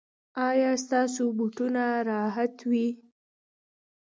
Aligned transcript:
ایا 0.47 0.71
ستاسو 0.83 1.23
بوټونه 1.37 1.83
به 1.95 2.03
راحت 2.09 2.55
وي؟ 2.69 2.87